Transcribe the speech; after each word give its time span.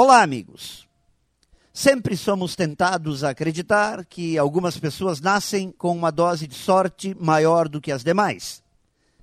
Olá, 0.00 0.22
amigos. 0.22 0.86
Sempre 1.72 2.16
somos 2.16 2.54
tentados 2.54 3.24
a 3.24 3.30
acreditar 3.30 4.04
que 4.04 4.38
algumas 4.38 4.78
pessoas 4.78 5.20
nascem 5.20 5.72
com 5.72 5.90
uma 5.90 6.12
dose 6.12 6.46
de 6.46 6.54
sorte 6.54 7.16
maior 7.18 7.68
do 7.68 7.80
que 7.80 7.90
as 7.90 8.04
demais, 8.04 8.62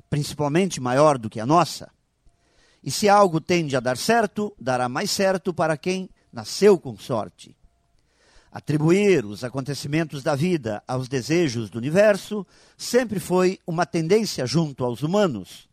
principalmente 0.09 0.81
maior 0.81 1.17
do 1.17 1.29
que 1.29 1.39
a 1.39 1.46
nossa. 1.46 1.89
E 2.83 2.91
se 2.91 3.07
algo 3.07 3.39
tende 3.39 3.77
a 3.77 3.79
dar 3.79 3.96
certo, 3.96 4.53
dará 4.59 4.89
mais 4.89 5.11
certo 5.11 5.53
para 5.53 5.77
quem 5.77 6.09
nasceu 6.29 6.78
com 6.78 6.98
sorte. 6.98 7.55
Atribuir 8.52 9.23
os 9.26 9.46
acontecimentos 9.46 10.23
da 10.23 10.36
vida 10.36 10.84
aos 10.86 11.07
desejos 11.07 11.70
do 11.70 11.78
universo 11.78 12.46
sempre 12.78 13.21
foi 13.21 13.62
uma 13.66 13.86
tendência 13.86 14.46
junto 14.46 14.84
aos 14.84 15.04
humanos 15.04 15.70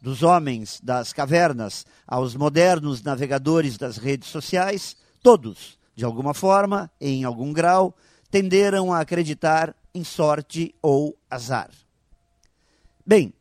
dos 0.00 0.22
homens 0.22 0.80
das 0.82 1.12
cavernas 1.12 1.86
aos 2.06 2.34
modernos 2.34 3.02
navegadores 3.02 3.76
das 3.76 3.96
redes 3.96 4.28
sociais, 4.28 4.96
todos, 5.22 5.78
de 5.94 6.04
alguma 6.04 6.34
forma, 6.34 6.90
em 7.00 7.24
algum 7.24 7.52
grau, 7.52 7.96
tenderam 8.30 8.92
a 8.92 9.00
acreditar 9.00 9.74
em 9.94 10.04
sorte 10.04 10.74
ou 10.82 11.16
azar. 11.30 11.70
Bem, 13.04 13.32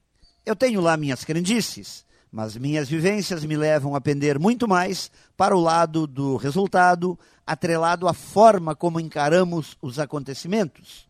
eu 0.46 0.56
tenho 0.56 0.80
lá 0.80 0.96
minhas 0.96 1.26
crendices, 1.26 2.06
mas 2.32 2.56
minhas 2.56 2.88
vivências 2.88 3.44
me 3.44 3.58
levam 3.58 3.96
a 3.96 4.02
pender 4.02 4.38
muito 4.38 4.68
mais 4.68 5.12
para 5.36 5.56
o 5.56 5.60
lado 5.60 6.06
do 6.06 6.36
resultado, 6.36 7.18
atrelado 7.46 8.08
à 8.08 8.14
forma 8.14 8.76
como 8.76 9.00
encaramos 9.00 9.78
os 9.82 10.00
acontecimentos. 10.00 11.08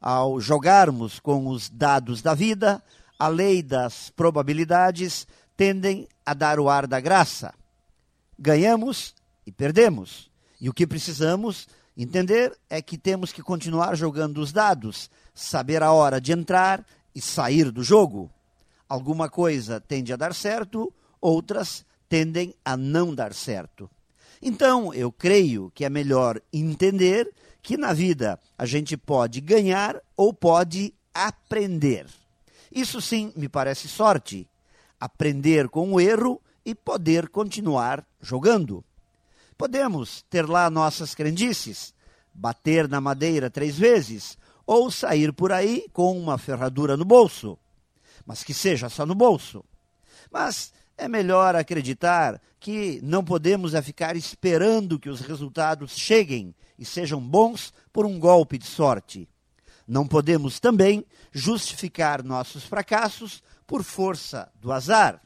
Ao 0.00 0.40
jogarmos 0.40 1.20
com 1.20 1.48
os 1.48 1.68
dados 1.68 2.22
da 2.22 2.34
vida, 2.34 2.82
a 3.22 3.28
lei 3.28 3.62
das 3.62 4.10
probabilidades 4.10 5.28
tendem 5.56 6.08
a 6.26 6.34
dar 6.34 6.58
o 6.58 6.68
ar 6.68 6.88
da 6.88 6.98
graça. 6.98 7.54
Ganhamos 8.36 9.14
e 9.46 9.52
perdemos. 9.52 10.28
E 10.60 10.68
o 10.68 10.74
que 10.74 10.88
precisamos 10.88 11.68
entender 11.96 12.52
é 12.68 12.82
que 12.82 12.98
temos 12.98 13.32
que 13.32 13.40
continuar 13.40 13.94
jogando 13.94 14.38
os 14.38 14.52
dados, 14.52 15.08
saber 15.32 15.84
a 15.84 15.92
hora 15.92 16.20
de 16.20 16.32
entrar 16.32 16.84
e 17.14 17.20
sair 17.20 17.70
do 17.70 17.84
jogo. 17.84 18.28
Alguma 18.88 19.30
coisa 19.30 19.80
tende 19.80 20.12
a 20.12 20.16
dar 20.16 20.34
certo, 20.34 20.92
outras 21.20 21.86
tendem 22.08 22.52
a 22.64 22.76
não 22.76 23.14
dar 23.14 23.32
certo. 23.34 23.88
Então, 24.42 24.92
eu 24.92 25.12
creio 25.12 25.70
que 25.76 25.84
é 25.84 25.88
melhor 25.88 26.42
entender 26.52 27.32
que 27.62 27.76
na 27.76 27.92
vida 27.92 28.40
a 28.58 28.66
gente 28.66 28.96
pode 28.96 29.40
ganhar 29.40 30.02
ou 30.16 30.34
pode 30.34 30.92
aprender. 31.14 32.06
Isso 32.74 33.00
sim 33.00 33.32
me 33.36 33.48
parece 33.48 33.88
sorte. 33.88 34.48
Aprender 34.98 35.68
com 35.68 35.92
o 35.92 36.00
erro 36.00 36.40
e 36.64 36.74
poder 36.74 37.28
continuar 37.28 38.06
jogando. 38.20 38.84
Podemos 39.58 40.22
ter 40.30 40.48
lá 40.48 40.70
nossas 40.70 41.14
crendices, 41.14 41.94
bater 42.32 42.88
na 42.88 43.00
madeira 43.00 43.50
três 43.50 43.76
vezes 43.76 44.38
ou 44.66 44.90
sair 44.90 45.32
por 45.32 45.52
aí 45.52 45.86
com 45.92 46.18
uma 46.18 46.38
ferradura 46.38 46.96
no 46.96 47.04
bolso. 47.04 47.58
Mas 48.24 48.42
que 48.42 48.54
seja 48.54 48.88
só 48.88 49.04
no 49.04 49.14
bolso. 49.14 49.64
Mas 50.30 50.72
é 50.96 51.08
melhor 51.08 51.54
acreditar 51.54 52.40
que 52.58 53.00
não 53.02 53.24
podemos 53.24 53.74
é 53.74 53.82
ficar 53.82 54.16
esperando 54.16 54.98
que 54.98 55.10
os 55.10 55.20
resultados 55.20 55.96
cheguem 55.96 56.54
e 56.78 56.84
sejam 56.84 57.20
bons 57.20 57.72
por 57.92 58.06
um 58.06 58.18
golpe 58.18 58.56
de 58.56 58.66
sorte. 58.66 59.28
Não 59.92 60.08
podemos 60.08 60.58
também 60.58 61.04
justificar 61.30 62.22
nossos 62.22 62.64
fracassos 62.64 63.42
por 63.66 63.84
força 63.84 64.50
do 64.58 64.72
azar. 64.72 65.20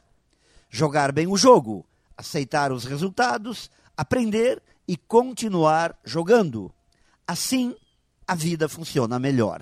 Jogar 0.69 1.13
bem 1.13 1.25
o 1.25 1.37
jogo, 1.37 1.87
aceitar 2.17 2.73
os 2.73 2.83
resultados, 2.83 3.71
aprender 3.95 4.61
e 4.85 4.97
continuar 4.97 5.97
jogando. 6.03 6.69
Assim, 7.25 7.73
a 8.27 8.35
vida 8.35 8.67
funciona 8.67 9.17
melhor. 9.17 9.61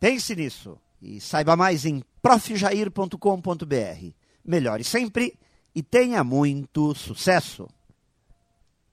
Pense 0.00 0.34
nisso 0.34 0.80
e 1.02 1.20
saiba 1.20 1.54
mais 1.54 1.84
em 1.84 2.02
profjair.com.br. 2.22 4.14
Melhore 4.42 4.84
sempre 4.84 5.38
e 5.74 5.82
tenha 5.82 6.24
muito 6.24 6.94
sucesso! 6.94 7.68